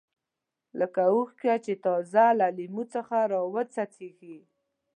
لکه 0.79 1.01
اوښکه 1.13 1.55
چې 1.65 1.73
تازه 1.85 2.25
له 2.39 2.47
لیمو 2.57 2.83
څخه 2.93 3.17
راوڅڅېږي. 3.33 4.37